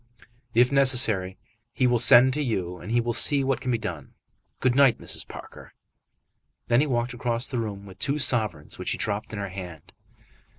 [0.55, 1.37] "If necessary,
[1.73, 4.15] he will send to you, and he will see what can be done.
[4.59, 5.27] Good night, Mrs.
[5.27, 5.73] Parker."
[6.69, 9.93] Then he walked across the room with two sovereigns which he dropped in her hand.